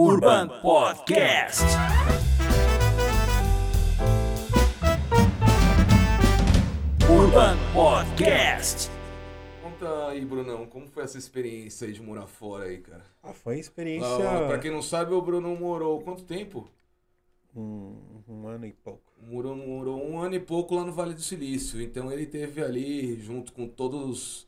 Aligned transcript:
Urban 0.00 0.46
Podcast. 0.62 1.64
Urban 7.10 7.56
Podcast. 7.74 8.88
Conta 9.60 10.06
aí, 10.06 10.24
Brunão, 10.24 10.66
como 10.66 10.86
foi 10.86 11.02
essa 11.02 11.18
experiência 11.18 11.88
aí 11.88 11.92
de 11.92 12.00
morar 12.00 12.28
fora 12.28 12.66
aí, 12.66 12.78
cara? 12.78 13.02
Ah, 13.24 13.32
foi 13.32 13.58
experiência. 13.58 14.06
Ah, 14.06 14.46
pra 14.46 14.60
quem 14.60 14.70
não 14.70 14.82
sabe, 14.82 15.12
o 15.12 15.20
Bruno 15.20 15.56
morou 15.56 16.00
quanto 16.02 16.22
tempo? 16.22 16.70
Um, 17.56 17.96
um 18.28 18.46
ano 18.46 18.66
e 18.66 18.72
pouco. 18.72 19.02
Morou, 19.20 19.56
morou 19.56 20.00
um 20.00 20.20
ano 20.20 20.36
e 20.36 20.40
pouco 20.40 20.76
lá 20.76 20.84
no 20.84 20.92
Vale 20.92 21.12
do 21.12 21.22
Silício. 21.22 21.82
Então 21.82 22.12
ele 22.12 22.24
teve 22.24 22.62
ali, 22.62 23.20
junto 23.20 23.52
com 23.52 23.66
todos 23.66 24.46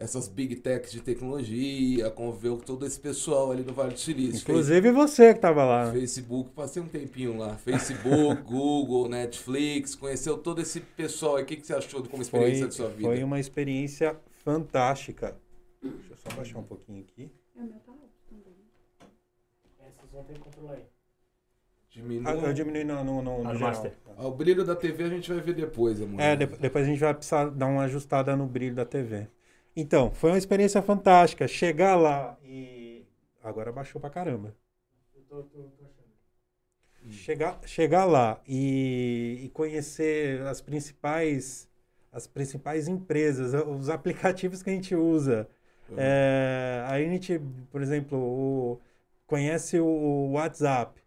essas 0.00 0.28
big 0.28 0.56
techs 0.56 0.90
de 0.92 1.02
tecnologia, 1.02 2.10
conviveu 2.10 2.56
com 2.56 2.64
todo 2.64 2.86
esse 2.86 2.98
pessoal 2.98 3.52
ali 3.52 3.62
do 3.62 3.74
Vale 3.74 3.92
do 3.92 4.00
Silício. 4.00 4.40
Inclusive 4.40 4.90
você 4.90 5.34
que 5.34 5.40
tava 5.40 5.62
lá. 5.62 5.92
Fez 5.92 6.00
Facebook, 6.14 6.50
passei 6.54 6.82
um 6.82 6.88
tempinho 6.88 7.36
lá. 7.36 7.54
Facebook, 7.58 8.40
Google, 8.48 9.10
Netflix, 9.10 9.94
conheceu 9.94 10.38
todo 10.38 10.62
esse 10.62 10.80
pessoal 10.80 11.36
aí. 11.36 11.42
O 11.42 11.46
que, 11.46 11.56
que 11.56 11.66
você 11.66 11.74
achou 11.74 12.02
como 12.08 12.22
experiência 12.22 12.60
Foi, 12.60 12.68
de 12.68 12.74
sua 12.74 12.88
vida? 12.88 13.02
foi 13.02 13.22
uma 13.22 13.38
experiência 13.38 14.16
fantástica. 14.42 15.36
Deixa 15.82 16.12
eu 16.12 16.16
só 16.16 16.34
baixar 16.34 16.58
um 16.58 16.64
pouquinho 16.64 17.00
aqui. 17.02 17.30
É, 17.54 17.60
o 17.60 17.64
meu 17.64 17.74
tá 17.80 17.92
alto 17.92 18.08
também. 18.30 18.54
Vocês 19.98 20.10
vão 20.10 20.24
ter 20.24 20.32
que 20.32 20.40
controlar 20.40 20.72
aí. 20.72 20.84
Diminui. 21.90 22.24
Ah, 22.26 22.34
eu 22.36 22.52
diminui 22.54 22.84
no, 22.84 23.04
no, 23.04 23.20
no, 23.20 23.42
no 23.42 23.50
Ah, 23.50 23.52
no 23.52 23.60
master. 23.60 23.92
Ah, 24.16 24.26
o 24.26 24.30
brilho 24.32 24.64
da 24.64 24.74
TV 24.74 25.04
a 25.04 25.08
gente 25.10 25.30
vai 25.30 25.42
ver 25.42 25.52
depois, 25.54 26.00
amor. 26.00 26.20
É, 26.20 26.36
de- 26.36 26.46
depois 26.46 26.84
a 26.86 26.88
gente 26.88 27.00
vai 27.00 27.12
precisar 27.12 27.50
dar 27.50 27.66
uma 27.66 27.82
ajustada 27.82 28.34
no 28.34 28.46
brilho 28.46 28.74
da 28.74 28.86
TV. 28.86 29.28
Então, 29.74 30.10
foi 30.12 30.30
uma 30.30 30.38
experiência 30.38 30.82
fantástica. 30.82 31.46
Chegar 31.48 31.96
lá 31.96 32.36
e. 32.44 33.04
Agora 33.42 33.72
baixou 33.72 34.00
pra 34.00 34.10
caramba. 34.10 34.54
Eu 35.14 35.22
tô, 35.22 35.42
tô, 35.44 35.62
tô 35.62 35.84
achando. 35.84 36.10
Chegar, 37.10 37.58
chegar 37.66 38.04
lá 38.04 38.40
e, 38.46 39.40
e 39.44 39.48
conhecer 39.50 40.42
as 40.42 40.60
principais, 40.60 41.68
as 42.12 42.26
principais 42.26 42.88
empresas, 42.88 43.54
os 43.54 43.88
aplicativos 43.88 44.62
que 44.62 44.70
a 44.70 44.72
gente 44.72 44.94
usa. 44.94 45.48
É, 45.96 46.84
aí 46.86 47.06
a 47.06 47.08
gente, 47.08 47.40
por 47.70 47.82
exemplo, 47.82 48.18
o- 48.18 48.80
conhece 49.26 49.80
o 49.80 50.32
WhatsApp. 50.32 51.00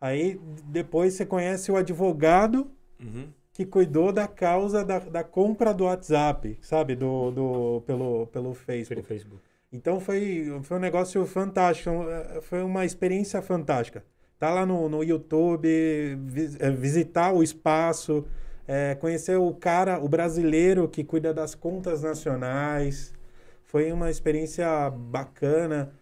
Aí 0.00 0.38
depois 0.66 1.14
você 1.14 1.26
conhece 1.26 1.70
o 1.72 1.76
advogado 1.76 2.70
Uhum. 3.00 3.32
Que 3.58 3.66
cuidou 3.66 4.12
da 4.12 4.28
causa 4.28 4.84
da, 4.84 5.00
da 5.00 5.24
compra 5.24 5.74
do 5.74 5.82
WhatsApp, 5.82 6.56
sabe? 6.62 6.94
Do, 6.94 7.32
do, 7.32 7.82
pelo, 7.84 8.28
pelo 8.28 8.54
Pelo 8.54 8.54
Facebook. 8.54 9.08
Facebook. 9.08 9.42
Então 9.72 9.98
foi, 9.98 10.60
foi 10.62 10.76
um 10.76 10.80
negócio 10.80 11.26
fantástico, 11.26 11.90
um, 11.90 12.40
foi 12.40 12.62
uma 12.62 12.84
experiência 12.84 13.42
fantástica. 13.42 14.04
Tá 14.38 14.54
lá 14.54 14.64
no, 14.64 14.88
no 14.88 15.02
YouTube, 15.02 15.66
eh, 15.68 16.70
visitar 16.70 17.32
o 17.32 17.42
espaço, 17.42 18.24
eh, 18.68 18.94
conhecer 19.00 19.36
o 19.36 19.52
cara, 19.52 19.98
o 19.98 20.08
brasileiro 20.08 20.88
que 20.88 21.02
cuida 21.02 21.34
das 21.34 21.56
contas 21.56 22.02
nacionais. 22.02 23.12
Foi 23.64 23.90
uma 23.90 24.08
experiência 24.08 24.88
bacana. 24.90 25.92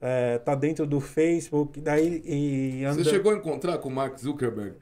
eh, 0.00 0.38
tá 0.38 0.54
dentro 0.56 0.84
do 0.86 1.00
Facebook, 1.00 1.80
daí 1.80 2.20
e 2.26 2.84
anda... 2.84 3.04
Você 3.04 3.10
chegou 3.10 3.32
a 3.32 3.36
encontrar 3.36 3.78
com 3.78 3.88
o 3.88 3.92
Mark 3.92 4.18
Zuckerberg? 4.18 4.76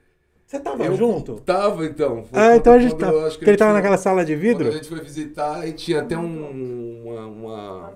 Você 0.53 0.61
tava 0.61 0.85
Eu 0.85 0.95
junto? 0.95 1.37
Tava, 1.41 1.87
então. 1.87 2.25
Foi 2.25 2.39
Ah, 2.39 2.55
então 2.57 2.75
a 2.75 2.79
gente 2.79 2.95
tá. 2.97 3.07
eu 3.09 3.25
acho 3.27 3.39
Porque 3.39 3.49
ele 3.51 3.55
a 3.55 3.59
tava 3.59 3.71
gente 3.71 3.77
naquela 3.79 3.97
foi- 3.97 4.03
sala 4.05 4.23
de 4.23 4.33
Quando 4.35 4.41
vidro? 4.43 4.69
a 4.69 4.71
gente 4.73 4.87
foi 4.87 5.01
visitar, 5.01 5.67
e 5.67 5.73
tinha 5.73 6.03
até 6.03 6.15
um, 6.19 7.03
uma, 7.07 7.27
uma- 7.27 7.93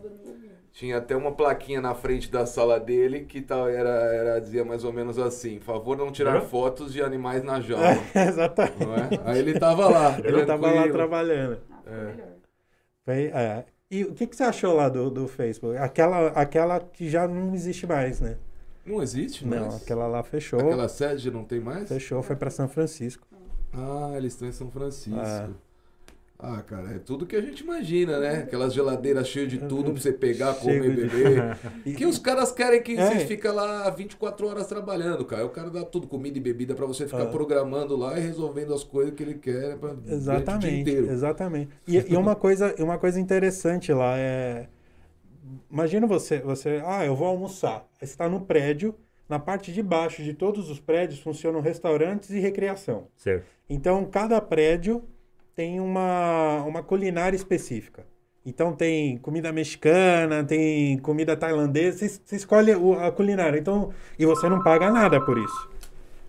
Tinha 0.72 0.96
até 0.96 1.14
uma 1.14 1.32
plaquinha 1.32 1.82
na 1.82 1.94
frente 1.94 2.30
da 2.30 2.46
sala 2.46 2.80
dele 2.80 3.26
que 3.26 3.42
tá, 3.42 3.56
era, 3.70 3.90
era, 3.90 4.38
dizia 4.40 4.64
mais 4.64 4.84
ou 4.84 4.92
menos 4.92 5.18
assim: 5.18 5.60
favor 5.60 5.98
não 5.98 6.10
tirar 6.10 6.36
Hã? 6.36 6.40
fotos 6.40 6.94
de 6.94 7.02
animais 7.02 7.42
na 7.44 7.60
jaula. 7.60 7.98
Exatamente. 8.16 8.78
não 8.80 8.94
é? 8.94 9.08
Aí 9.26 9.38
ele 9.38 9.58
tava 9.58 9.86
lá. 9.90 10.16
Ele 10.24 10.46
tava 10.46 10.70
lá 10.70 10.88
trabalhando. 10.88 11.58
Foi 11.84 11.92
É. 11.94 12.04
melhor. 12.06 12.26
Foi, 13.04 13.24
é. 13.38 13.64
E 13.90 14.02
o 14.04 14.14
que, 14.14 14.26
que 14.26 14.34
você 14.34 14.44
achou 14.44 14.74
lá 14.74 14.88
do, 14.88 15.10
do 15.10 15.28
Facebook? 15.28 15.76
Aquela, 15.78 16.28
aquela 16.28 16.80
que 16.80 17.08
já 17.10 17.28
não 17.28 17.54
existe 17.54 17.86
mais, 17.86 18.18
né? 18.20 18.36
Não 18.86 19.02
existe 19.02 19.46
mais? 19.46 19.60
Não, 19.62 19.76
aquela 19.76 20.06
lá 20.06 20.22
fechou. 20.22 20.60
Aquela 20.60 20.88
sede 20.88 21.30
não 21.30 21.44
tem 21.44 21.60
mais? 21.60 21.88
Fechou, 21.88 22.22
foi 22.22 22.36
pra 22.36 22.50
São 22.50 22.68
Francisco. 22.68 23.26
Ah, 23.72 24.12
eles 24.16 24.32
estão 24.32 24.48
em 24.48 24.52
São 24.52 24.70
Francisco. 24.70 25.18
Ah. 25.20 25.48
Ah, 26.38 26.60
cara, 26.60 26.90
é 26.92 26.98
tudo 26.98 27.24
que 27.24 27.34
a 27.34 27.40
gente 27.40 27.60
imagina, 27.62 28.18
né? 28.20 28.40
Aquelas 28.40 28.74
geladeiras 28.74 29.26
cheias 29.26 29.48
de 29.48 29.56
tudo 29.56 29.90
pra 29.92 30.00
você 30.02 30.12
pegar, 30.12 30.52
comer, 30.56 30.82
Chego 30.82 30.94
de- 30.94 31.08
beber. 31.08 31.58
E- 31.86 31.94
Que 31.94 32.04
os 32.04 32.18
caras 32.18 32.52
querem 32.52 32.82
que 32.82 32.92
É. 32.94 33.06
você 33.06 33.26
fica 33.26 33.50
lá 33.50 33.88
24 33.88 34.46
horas 34.46 34.66
trabalhando, 34.66 35.24
cara. 35.24 35.46
O 35.46 35.48
cara 35.48 35.70
dá 35.70 35.82
tudo, 35.82 36.06
comida 36.06 36.36
e 36.36 36.40
bebida, 36.40 36.74
pra 36.74 36.84
você 36.84 37.06
ficar 37.06 37.22
Ah. 37.22 37.26
programando 37.26 37.96
lá 37.96 38.18
e 38.18 38.20
resolvendo 38.20 38.74
as 38.74 38.84
coisas 38.84 39.14
que 39.14 39.22
ele 39.22 39.34
quer 39.34 39.78
pra, 39.78 39.94
durante 39.94 40.02
o 40.02 40.04
dia 40.04 40.14
Exatamente, 40.14 40.80
inteiro. 40.80 41.10
exatamente. 41.10 41.70
E, 41.88 41.96
e 42.12 42.16
uma 42.16 42.36
coisa, 42.36 42.74
e 42.78 42.82
uma 42.82 42.98
coisa 42.98 43.18
interessante 43.18 43.90
lá 43.94 44.18
é, 44.18 44.68
imagina 45.70 46.06
você, 46.06 46.38
você, 46.38 46.82
ah, 46.84 47.04
eu 47.04 47.14
vou 47.14 47.28
almoçar. 47.28 47.86
Aí 48.00 48.06
você 48.06 48.12
está 48.12 48.28
no 48.28 48.40
prédio, 48.40 48.94
na 49.28 49.38
parte 49.38 49.72
de 49.72 49.82
baixo 49.82 50.22
de 50.22 50.34
todos 50.34 50.70
os 50.70 50.78
prédios 50.78 51.20
funcionam 51.20 51.60
restaurantes 51.60 52.30
e 52.30 52.38
recreação. 52.38 53.08
Certo. 53.16 53.44
Então, 53.68 54.04
cada 54.04 54.40
prédio 54.40 55.02
tem 55.54 55.80
uma, 55.80 56.62
uma 56.64 56.82
culinária 56.82 57.36
específica. 57.36 58.04
Então, 58.44 58.72
tem 58.72 59.18
comida 59.18 59.50
mexicana, 59.50 60.44
tem 60.44 60.98
comida 60.98 61.36
tailandesa, 61.36 61.98
você, 61.98 62.20
você 62.24 62.36
escolhe 62.36 62.70
a 62.72 63.10
culinária. 63.10 63.58
Então, 63.58 63.90
e 64.16 64.24
você 64.24 64.48
não 64.48 64.62
paga 64.62 64.90
nada 64.90 65.20
por 65.20 65.36
isso. 65.36 65.68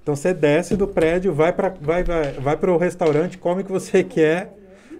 Então, 0.01 0.15
você 0.15 0.33
desce 0.33 0.75
do 0.75 0.87
prédio, 0.87 1.33
vai 1.33 1.53
para 1.53 1.69
vai, 1.69 2.03
vai, 2.03 2.31
vai 2.31 2.57
o 2.69 2.77
restaurante, 2.77 3.37
come 3.37 3.61
o 3.61 3.65
que 3.65 3.71
você 3.71 4.01
quer. 4.03 4.57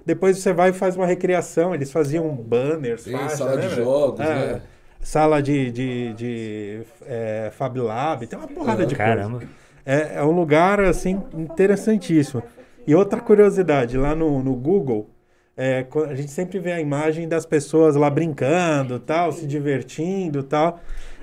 Depois 0.07 0.37
você 0.39 0.53
vai 0.53 0.69
e 0.69 0.73
faz 0.73 0.95
uma 0.95 1.05
recreação. 1.05 1.75
Eles 1.75 1.91
faziam 1.91 2.33
banners, 2.33 3.03
Tem 3.03 3.11
faixas, 3.11 3.37
sala 3.37 3.51
de 3.57 3.67
lembra? 3.67 3.75
jogos, 3.75 4.19
É, 4.21 4.53
né? 4.53 4.61
Sala 5.01 5.41
de, 5.41 5.69
de, 5.71 6.13
de 6.13 6.81
é, 7.05 7.49
Fab 7.51 7.77
Lab, 7.77 8.25
tem 8.25 8.39
uma 8.39 8.47
porrada 8.47 8.85
de 8.85 8.95
coisa. 8.95 9.11
Caramba. 9.11 9.41
É, 9.85 10.15
é 10.15 10.23
um 10.23 10.31
lugar, 10.31 10.79
assim, 10.79 11.21
interessantíssimo. 11.33 12.41
E 12.87 12.95
outra 12.95 13.19
curiosidade, 13.19 13.97
lá 13.97 14.15
no, 14.15 14.41
no 14.41 14.55
Google, 14.55 15.09
é, 15.57 15.85
a 16.09 16.15
gente 16.15 16.31
sempre 16.31 16.57
vê 16.57 16.71
a 16.71 16.79
imagem 16.79 17.27
das 17.27 17.45
pessoas 17.45 17.95
lá 17.97 18.09
brincando, 18.09 18.99
tal, 18.99 19.31
se 19.33 19.45
divertindo, 19.45 20.41
tal. 20.41 20.79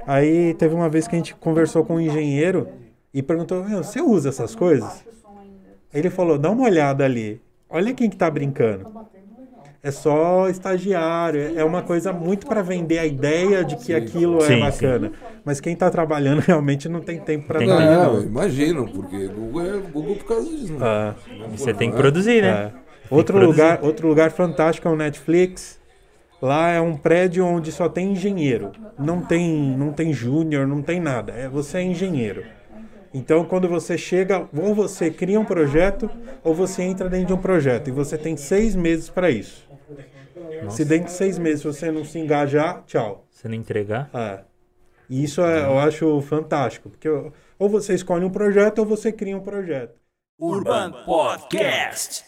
Aí 0.07 0.53
teve 0.55 0.75
uma 0.75 0.91
vez 0.91 1.09
que 1.09 1.15
a 1.15 1.19
gente 1.19 1.35
conversou 1.35 1.85
com 1.87 1.95
um 1.97 2.01
engenheiro 2.01 2.69
e 3.15 3.23
perguntou, 3.23 3.65
"Meu, 3.65 3.83
você 3.83 4.01
usa 4.03 4.29
essas 4.29 4.55
coisas? 4.55 5.05
Ele 5.93 6.11
falou, 6.11 6.37
dá 6.39 6.51
uma 6.51 6.65
olhada 6.65 7.05
ali. 7.05 7.41
Olha 7.69 7.93
quem 7.95 8.09
que 8.09 8.17
tá 8.17 8.31
brincando. 8.31 8.87
É 9.83 9.91
só 9.91 10.49
estagiário, 10.49 11.41
é 11.41 11.61
é 11.61 11.65
uma 11.65 11.83
coisa 11.83 12.11
muito 12.11 12.47
para 12.47 12.63
vender 12.63 12.99
a 12.99 13.05
ideia 13.05 13.63
de 13.63 13.77
que 13.77 13.85
Sim. 13.85 13.95
aquilo 13.95 14.39
é 14.39 14.47
Sim, 14.47 14.61
bacana. 14.61 15.13
Mas 15.45 15.61
quem 15.61 15.77
tá 15.77 15.91
trabalhando 15.91 16.41
realmente 16.47 16.89
não 16.89 17.01
tem 17.01 17.19
tempo 17.19 17.47
para 17.47 17.61
nada. 17.61 17.85
Não, 17.85 18.15
não. 18.15 18.23
imagino, 18.23 18.89
porque 18.89 19.27
Google 19.29 19.61
é 19.67 19.79
Google 19.93 20.17
por 20.17 20.25
causa 20.25 20.49
disso. 20.49 20.73
né? 20.73 20.79
Ah. 20.81 21.15
Você 21.55 21.75
tem 21.75 21.91
que 21.91 21.97
produzir, 21.99 22.41
né? 22.41 22.49
É. 22.49 22.73
Outro 23.11 23.37
produzir. 23.37 23.61
lugar, 23.61 23.79
outro 23.83 24.09
lugar 24.09 24.31
fantático 24.31 24.89
é 24.89 24.91
o 24.91 24.97
Netflix. 24.97 25.79
Lá 26.41 26.71
é 26.71 26.81
um 26.81 26.97
prédio 26.97 27.45
onde 27.45 27.71
só 27.71 27.87
tem 27.89 28.13
engenheiro. 28.13 28.73
Não 28.99 29.21
tem, 29.21 29.51
não 29.77 29.93
tem 29.93 30.13
júnior, 30.13 30.67
não 30.67 30.81
tem 30.83 30.99
nada. 31.01 31.33
É, 31.33 31.47
você 31.49 31.79
é 31.79 31.83
engenheiro. 31.83 32.43
Então, 33.15 33.45
quando 33.45 33.69
você 33.69 33.97
chega, 33.97 34.49
ou 34.53 34.75
você 34.75 35.09
cria 35.09 35.39
um 35.39 35.45
projeto, 35.45 36.11
ou 36.43 36.53
você 36.53 36.83
entra 36.83 37.09
dentro 37.09 37.29
de 37.29 37.33
um 37.33 37.39
projeto. 37.39 37.87
E 37.87 37.93
você 37.93 38.19
tem 38.19 38.37
seis 38.37 38.75
meses 38.75 39.09
para 39.09 39.31
isso. 39.31 39.69
Se 40.69 40.85
dentro 40.85 41.07
de 41.07 41.13
seis 41.13 41.39
meses 41.39 41.63
você 41.63 41.93
não 41.93 42.05
se 42.05 42.19
engajar, 42.19 42.83
tchau. 42.87 43.25
Você 43.31 43.47
não 43.47 43.55
entregar. 43.55 44.11
É. 44.13 44.41
E 45.09 45.23
isso 45.23 45.43
é, 45.43 45.65
eu 45.65 45.79
acho 45.79 46.21
fantástico. 46.23 46.91
Porque 46.91 47.09
ou 47.09 47.69
você 47.69 47.95
escolhe 47.95 48.25
um 48.25 48.31
projeto, 48.31 48.81
ou 48.81 48.87
você 48.87 49.13
cria 49.13 49.37
um 49.37 49.41
projeto. 49.41 49.95
Urban 50.41 50.93
Podcast. 51.05 52.25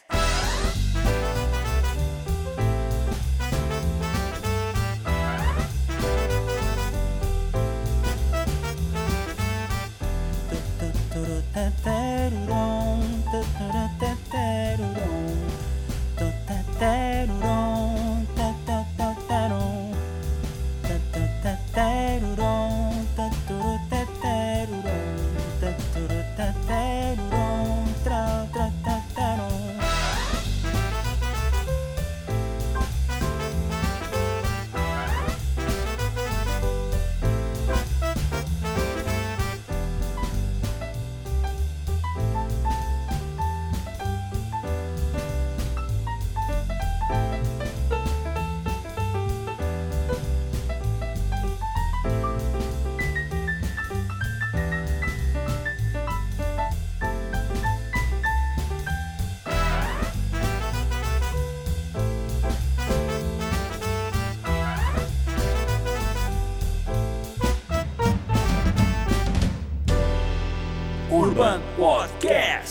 Urban 71.37 71.61
Podcast. 71.77 72.65